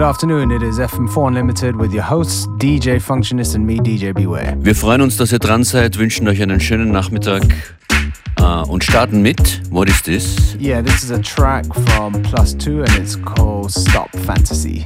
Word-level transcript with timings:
good 0.00 0.06
afternoon. 0.06 0.50
It 0.50 0.62
is 0.62 0.78
FM4 0.78 1.28
Unlimited 1.28 1.76
with 1.76 1.92
your 1.92 2.04
hosts 2.04 2.46
DJ 2.56 2.98
Functionist 2.98 3.54
and 3.54 3.66
me, 3.66 3.76
DJ 3.76 4.14
Beware. 4.14 4.56
Wir 4.58 4.74
freuen 4.74 5.02
uns, 5.02 5.18
dass 5.18 5.30
ihr 5.30 5.38
dran 5.38 5.62
seid, 5.62 5.98
wünschen 5.98 6.26
euch 6.26 6.40
einen 6.40 6.58
schönen 6.58 6.90
Nachmittag 6.90 7.42
uh, 8.40 8.64
und 8.66 8.82
starten 8.82 9.20
mit 9.20 9.60
What 9.70 9.90
is 9.90 10.02
this? 10.02 10.56
Yeah, 10.58 10.80
this 10.80 11.04
is 11.04 11.10
a 11.10 11.18
track 11.18 11.66
from 11.90 12.14
Plus 12.22 12.56
Two 12.56 12.82
and 12.82 12.96
it's 12.96 13.14
called 13.14 13.70
Stop 13.70 14.08
Fantasy. 14.24 14.82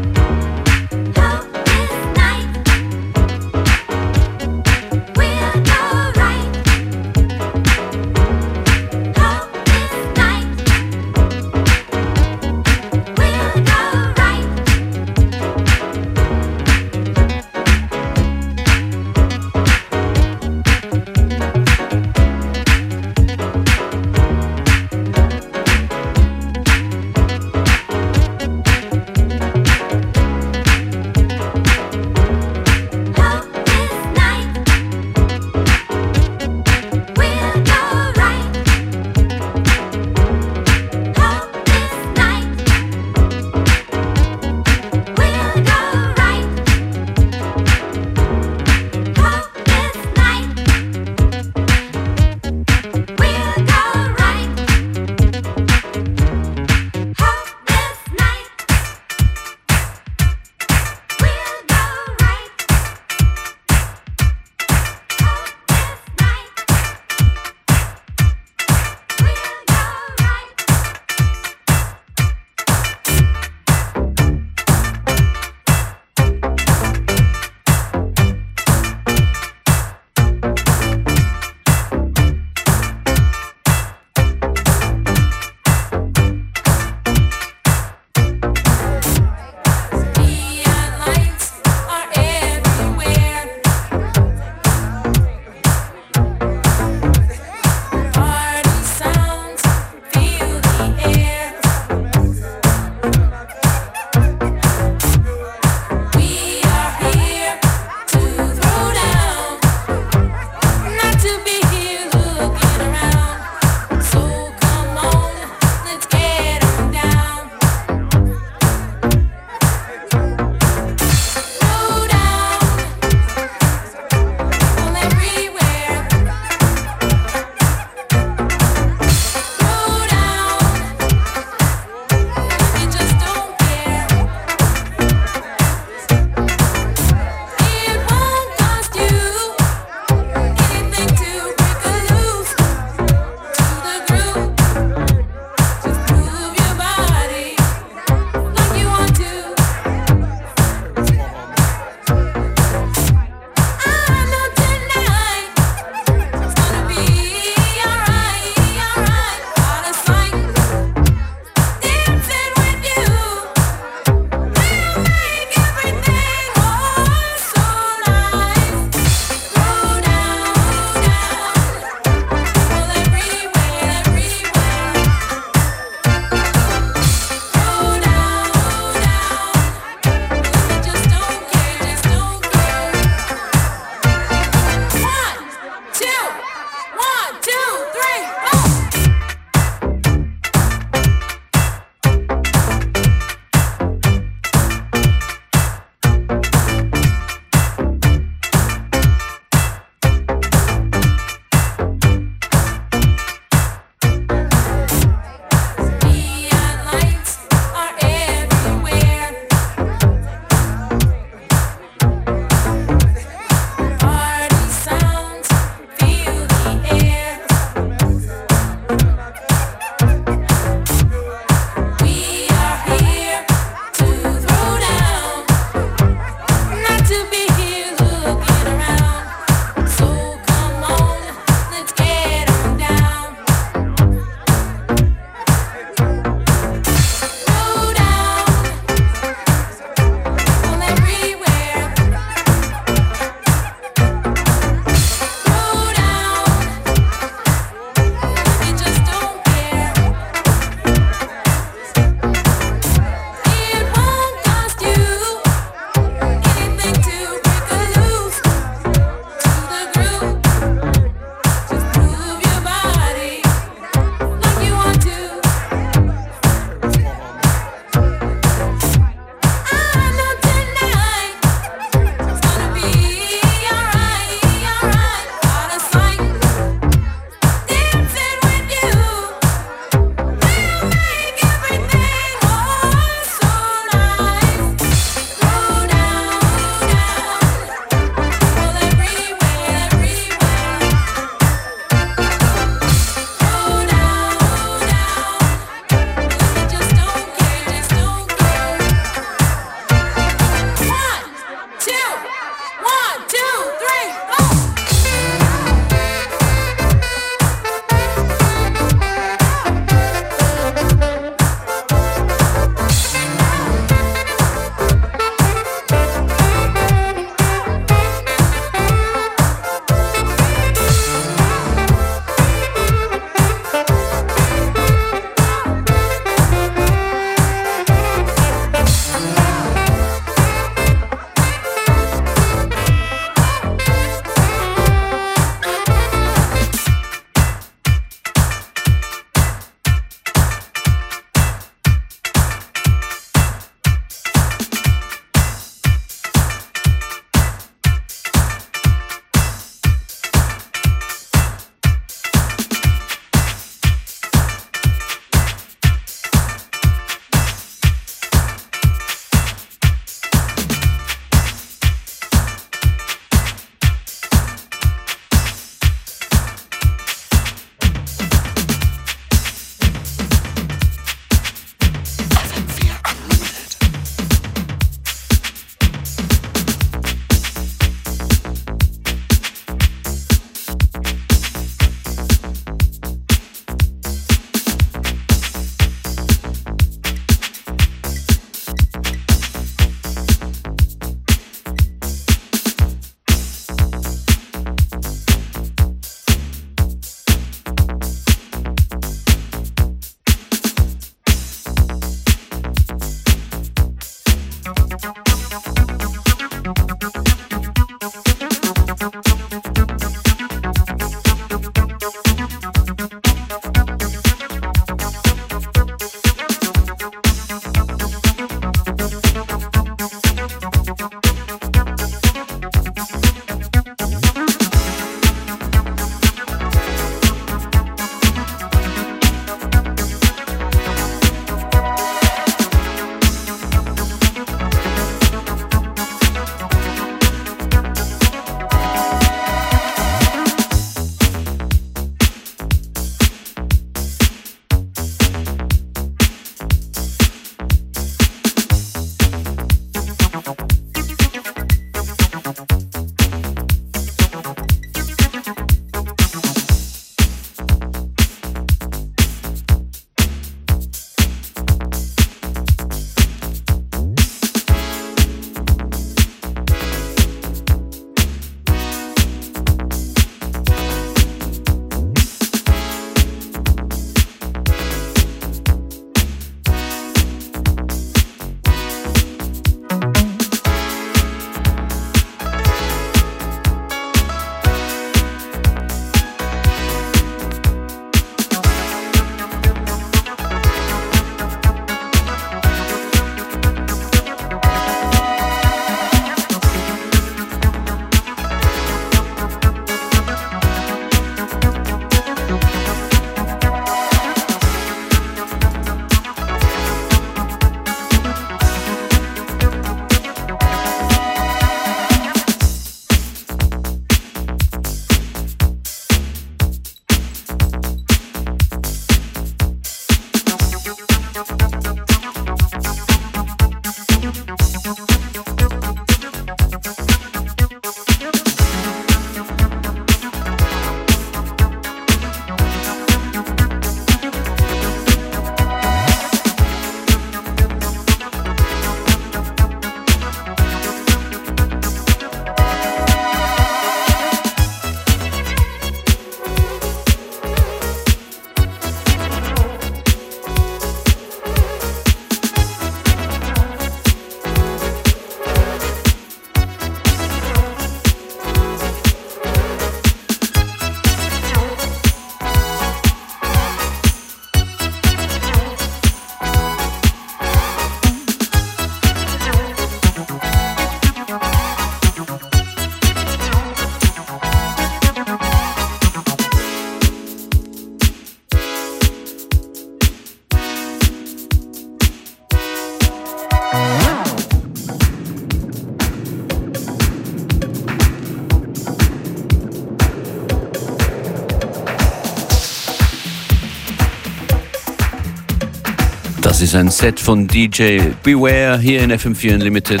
Das 596.46 596.60
ist 596.60 596.76
ein 596.76 596.90
Set 596.92 597.18
von 597.18 597.48
DJ 597.48 597.98
Beware 598.22 598.78
hier 598.78 599.02
in 599.02 599.10
FM4 599.10 599.54
Unlimited. 599.54 600.00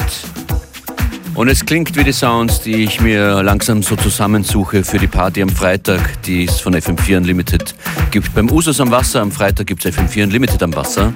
Und 1.34 1.48
es 1.48 1.66
klingt 1.66 1.96
wie 1.96 2.04
die 2.04 2.12
Sounds, 2.12 2.60
die 2.60 2.84
ich 2.84 3.00
mir 3.00 3.42
langsam 3.42 3.82
so 3.82 3.96
zusammensuche 3.96 4.84
für 4.84 4.98
die 4.98 5.08
Party 5.08 5.42
am 5.42 5.48
Freitag, 5.48 6.22
die 6.22 6.44
es 6.44 6.60
von 6.60 6.72
FM4 6.72 7.16
Unlimited 7.16 7.74
gibt. 8.12 8.32
Beim 8.32 8.48
Usus 8.48 8.80
am 8.80 8.92
Wasser 8.92 9.22
am 9.22 9.32
Freitag 9.32 9.66
gibt 9.66 9.84
es 9.84 9.92
FM4 9.92 10.22
Unlimited 10.22 10.62
am 10.62 10.72
Wasser. 10.76 11.12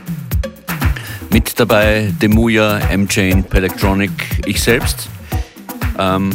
Mit 1.30 1.60
dabei 1.60 2.12
Demuya, 2.20 2.78
M-Chain, 2.90 3.44
Pelectronic, 3.44 4.10
ich 4.46 4.60
selbst. 4.60 5.08
Ähm, 5.96 6.30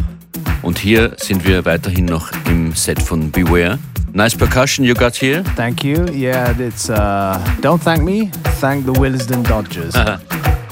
und 0.61 0.79
hier 0.79 1.17
sind 1.17 1.45
wir 1.45 1.65
weiterhin 1.65 2.05
noch 2.05 2.31
im 2.47 2.71
Set 2.71 3.01
von 3.01 3.29
Beware. 3.29 3.77
Nice 4.15 4.33
percussion 4.33 4.85
you 4.85 4.93
got 4.93 5.13
here. 5.13 5.43
Thank 5.43 5.83
you. 5.83 6.07
Yeah, 6.07 6.55
it's 6.57 6.89
uh, 6.89 7.37
don't 7.59 7.81
thank 7.81 8.01
me, 8.01 8.27
thank 8.61 8.85
the 8.85 8.93
Willesden 8.93 9.43
Dodgers. 9.43 9.93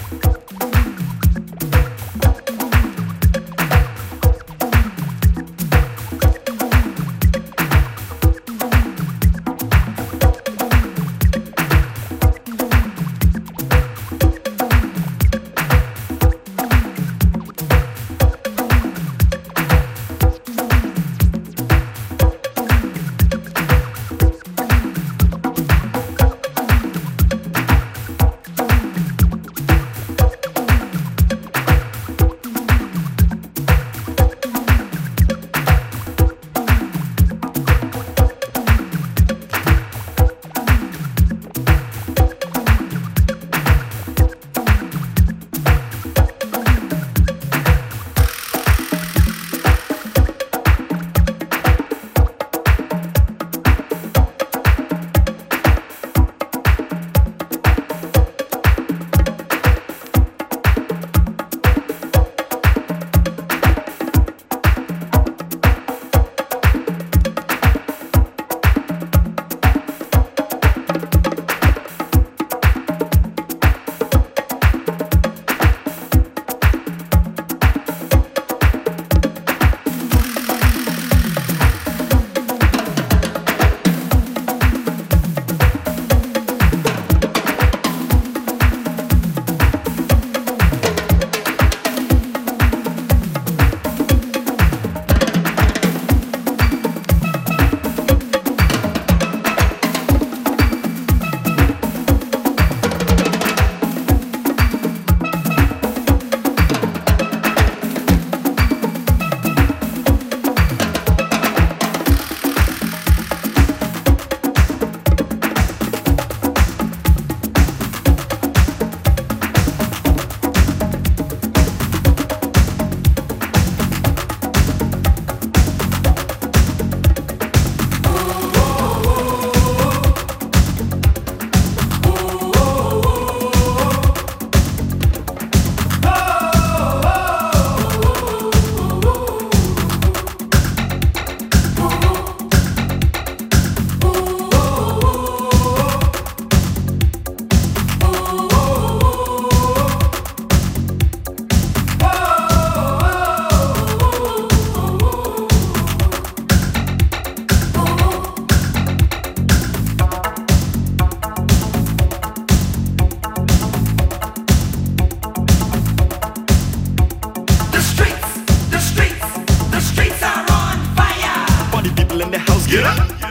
Get 172.74 172.86
up. 172.86 173.23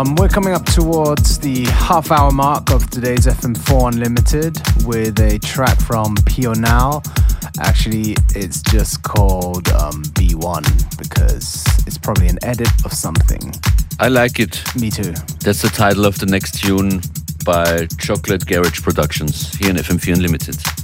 Um, 0.00 0.14
we're 0.14 0.28
coming 0.28 0.54
up 0.54 0.64
towards 0.64 1.38
the 1.38 1.66
half 1.66 2.10
hour 2.10 2.30
mark 2.30 2.70
of 2.70 2.88
today's 2.88 3.26
FM4 3.26 3.92
Unlimited 3.92 4.56
with 4.86 5.20
a 5.20 5.38
track 5.40 5.78
from 5.78 6.14
Pio 6.24 6.54
Now. 6.54 7.02
Actually, 7.58 8.16
it's 8.34 8.62
just 8.62 9.02
called 9.02 9.68
um, 9.72 10.02
B1 10.16 10.96
because 10.96 11.66
it's 11.86 11.98
probably 11.98 12.28
an 12.28 12.38
edit 12.42 12.70
of 12.86 12.94
something. 12.94 13.52
I 13.98 14.08
like 14.08 14.40
it. 14.40 14.62
Me 14.74 14.90
too. 14.90 15.12
That's 15.40 15.60
the 15.60 15.70
title 15.70 16.06
of 16.06 16.18
the 16.18 16.24
next 16.24 16.52
tune 16.52 17.02
by 17.44 17.86
Chocolate 17.98 18.46
Garage 18.46 18.80
Productions 18.80 19.52
here 19.58 19.68
in 19.68 19.76
FM4 19.76 20.14
Unlimited. 20.14 20.79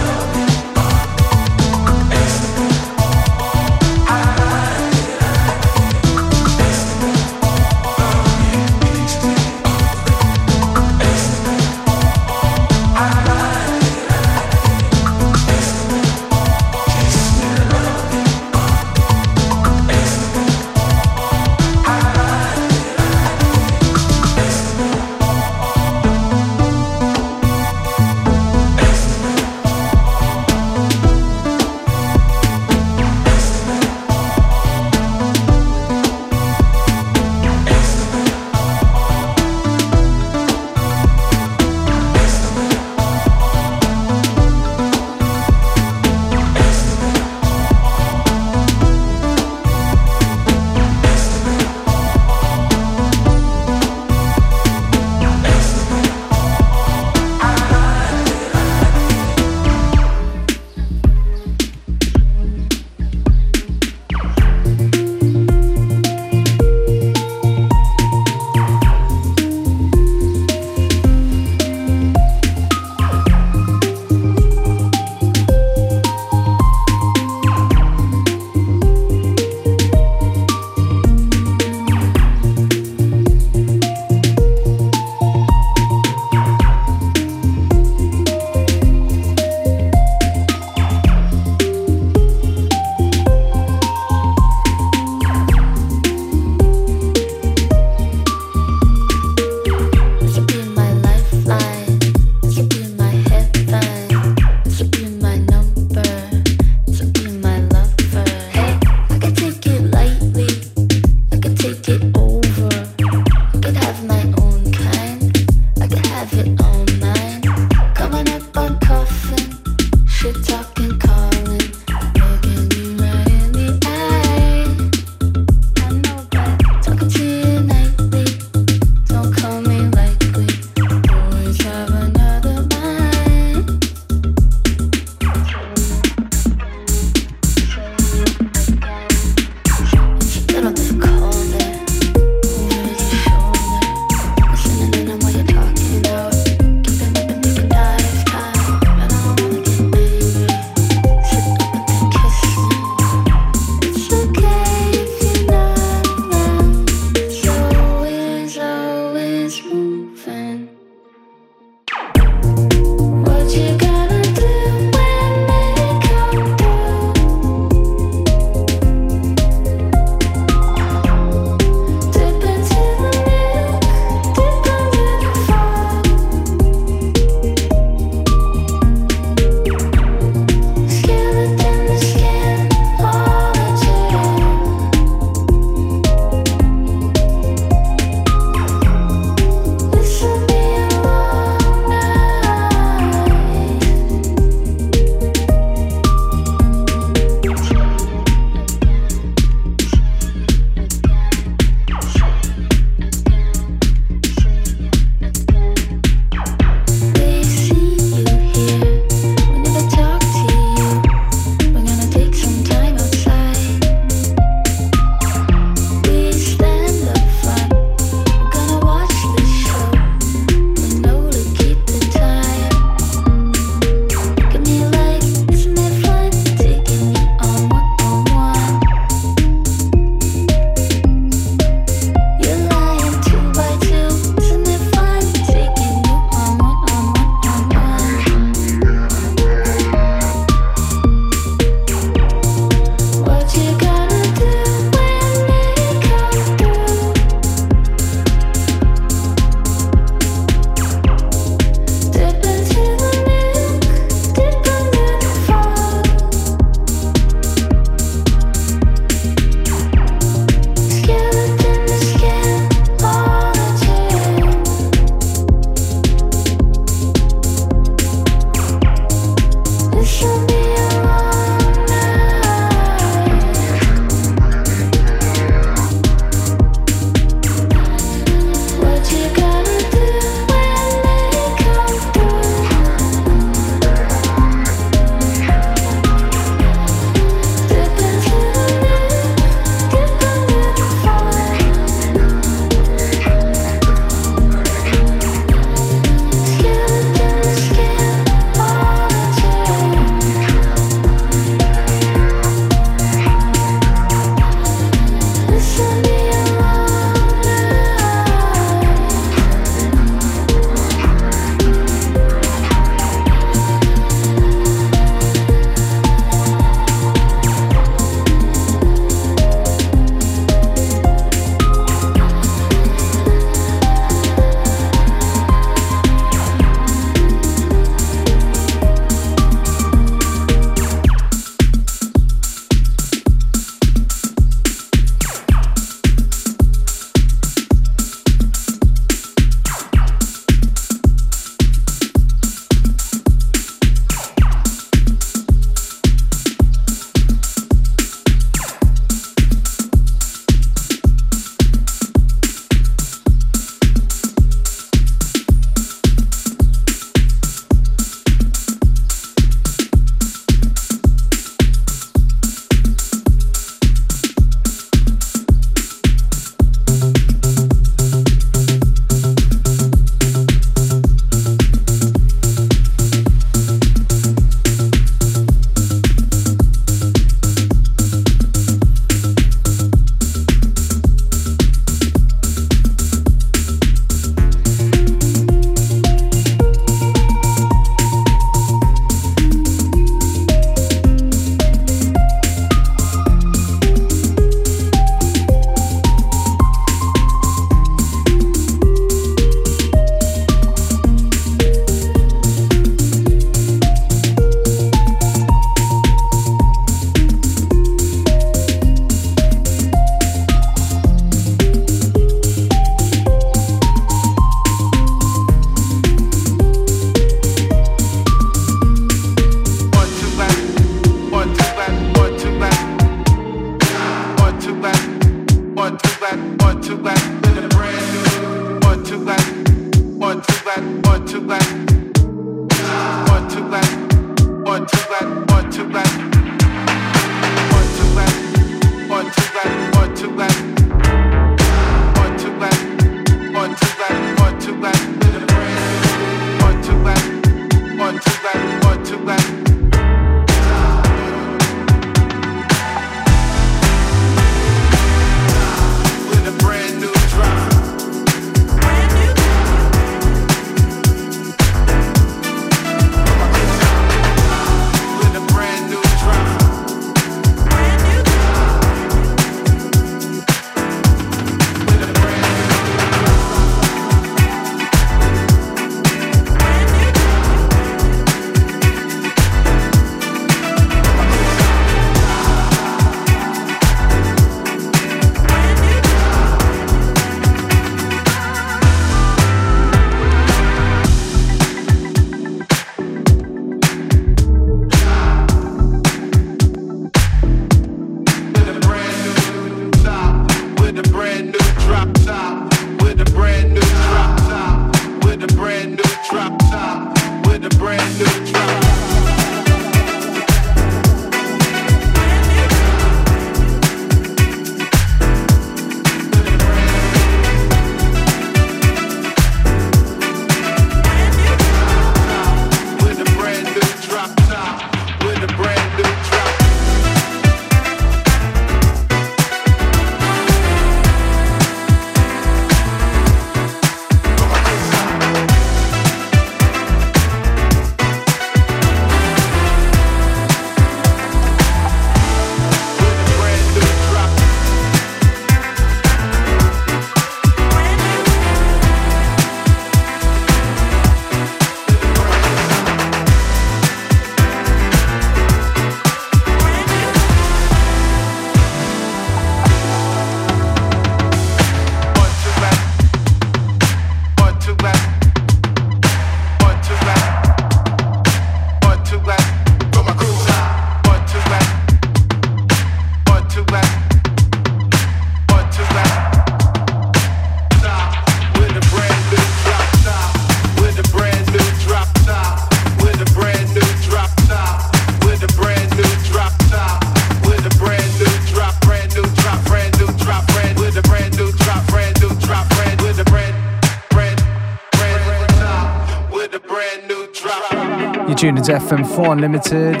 You're 598.66 598.78
tuned 598.78 598.90
into 598.90 599.04
FM4 599.04 599.32
Unlimited, 599.32 600.00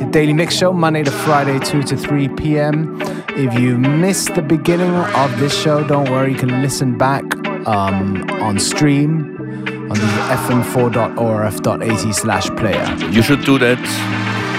the 0.00 0.08
daily 0.10 0.32
mix 0.32 0.56
show, 0.56 0.72
Monday 0.72 1.02
to 1.02 1.10
Friday, 1.10 1.58
2 1.58 1.82
to 1.82 1.96
3 1.96 2.28
p.m. 2.28 2.98
If 3.30 3.58
you 3.58 3.78
missed 3.78 4.34
the 4.34 4.42
beginning 4.42 4.94
of 4.94 5.38
this 5.38 5.56
show, 5.56 5.86
don't 5.86 6.10
worry, 6.10 6.32
you 6.32 6.38
can 6.38 6.62
listen 6.62 6.96
back 6.96 7.22
um, 7.66 8.28
on 8.40 8.58
stream 8.58 9.36
on 9.90 9.96
the 9.96 10.06
fm4.orf.at 10.46 12.14
slash 12.14 12.48
player. 12.50 12.96
You 13.10 13.22
should 13.22 13.44
do 13.44 13.58
that. 13.58 13.78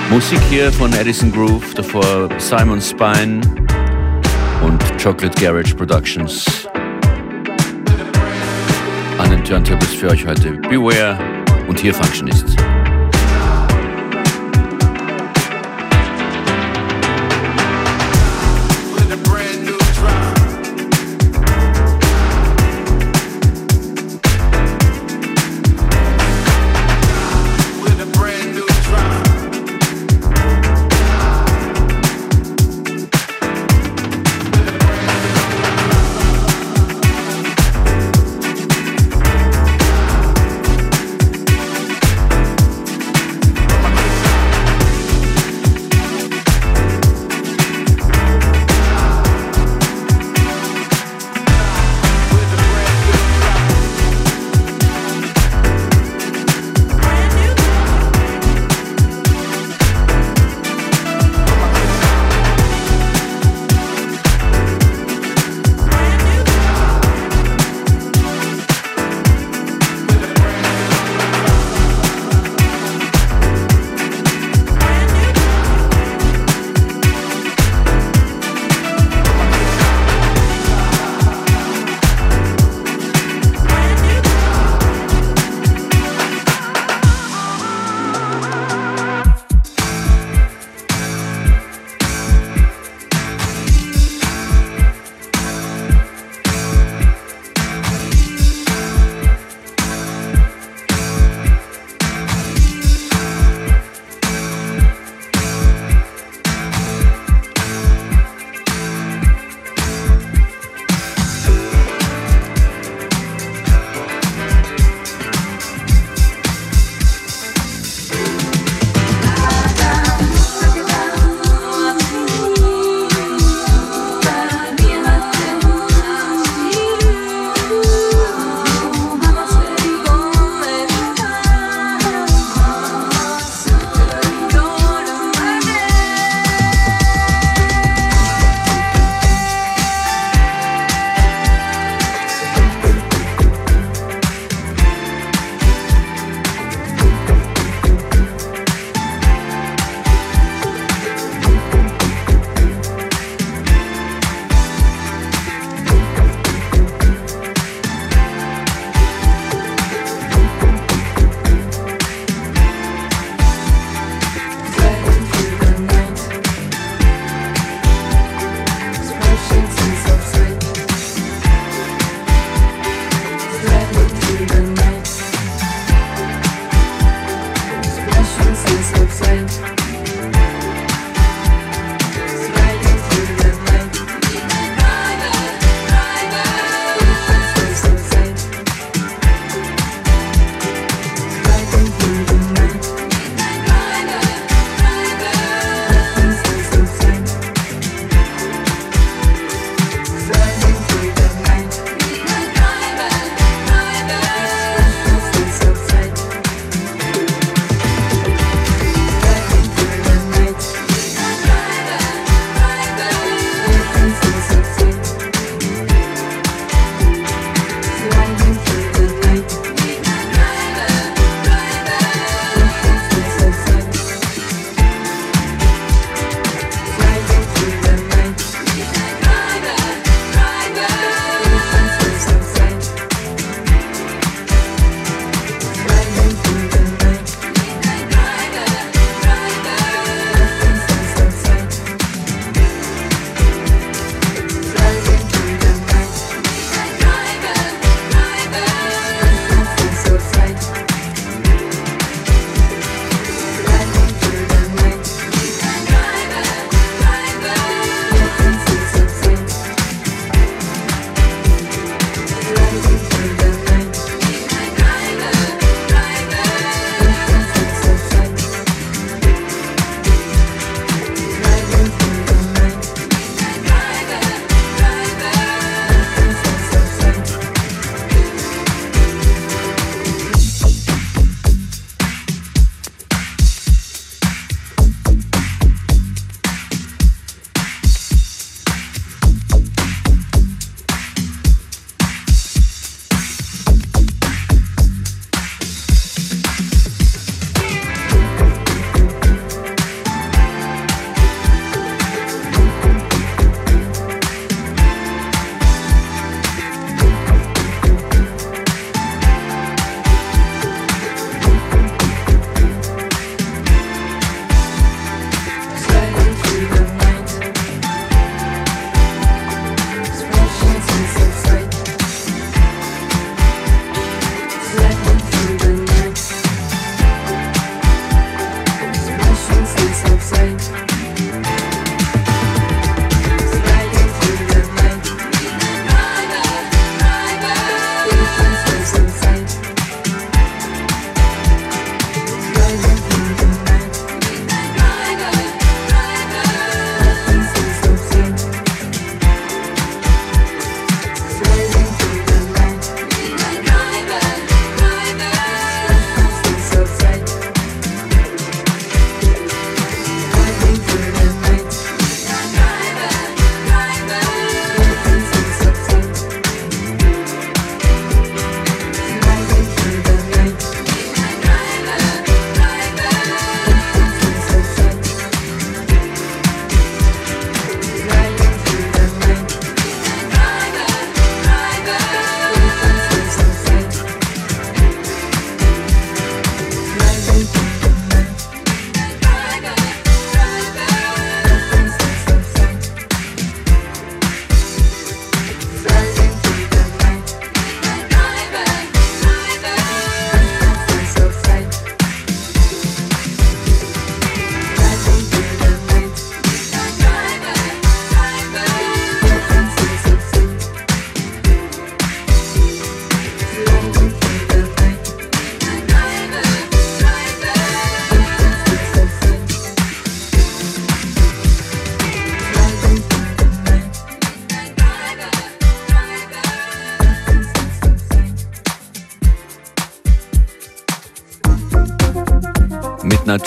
Musik 0.09 0.39
hier 0.49 0.71
von 0.71 0.93
Edison 0.93 1.31
Groove, 1.31 1.73
davor 1.73 2.29
Simon 2.39 2.81
Spine 2.81 3.41
und 4.63 4.81
Chocolate 5.01 5.39
Garage 5.41 5.73
Productions. 5.75 6.67
An 9.17 9.29
den 9.29 9.43
Turntables 9.43 9.93
für 9.93 10.09
euch 10.09 10.25
heute 10.25 10.51
Beware 10.69 11.17
und 11.67 11.79
hier 11.79 11.93
Functionist. 11.93 12.57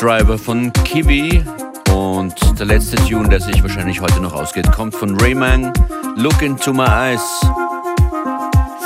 Driver 0.04 0.36
von 0.36 0.70
Kiwi. 0.84 1.42
Und 1.90 2.34
der 2.58 2.66
letzte 2.66 2.96
Tune, 2.96 3.26
der 3.26 3.40
sich 3.40 3.62
wahrscheinlich 3.62 4.02
heute 4.02 4.20
noch 4.20 4.34
ausgeht, 4.34 4.70
kommt 4.70 4.94
von 4.94 5.18
Rayman. 5.18 5.72
Look 6.16 6.42
into 6.42 6.74
my 6.74 6.84
eyes. 6.84 7.22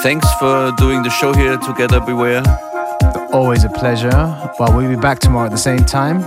Thanks 0.00 0.30
for 0.38 0.70
doing 0.76 1.02
the 1.02 1.10
show 1.10 1.34
here 1.34 1.58
together, 1.58 2.00
Beware. 2.00 2.44
Always 3.32 3.64
a 3.64 3.68
pleasure. 3.68 4.52
Well, 4.60 4.72
we'll 4.72 4.88
be 4.88 4.94
back 4.94 5.18
tomorrow 5.18 5.46
at 5.46 5.50
the 5.50 5.58
same 5.58 5.84
time 5.84 6.24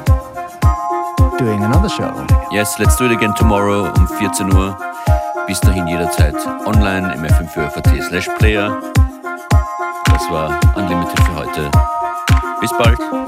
doing 1.40 1.64
another 1.64 1.88
show. 1.88 2.12
Yes, 2.52 2.78
let's 2.78 2.98
do 2.98 3.06
it 3.06 3.14
again 3.14 3.34
tomorrow 3.36 3.86
um 3.94 4.08
14 4.08 4.54
Uhr. 4.54 4.78
Bis 5.48 5.62
dahin 5.62 5.88
jederzeit 5.88 6.36
online 6.66 7.14
im 7.14 7.24
fm4.at 7.24 7.88
slash 8.10 8.28
player. 8.40 8.78
Das 10.04 10.30
war 10.30 10.60
Unlimited 10.76 11.18
für 11.22 11.36
heute. 11.36 11.72
Bis 12.60 12.72
bald. 12.78 13.21